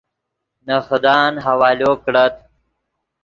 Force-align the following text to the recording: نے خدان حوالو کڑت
نے 0.65 0.75
خدان 0.87 1.33
حوالو 1.45 1.91
کڑت 2.03 2.35